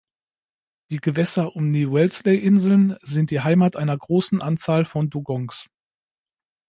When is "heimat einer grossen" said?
3.41-4.41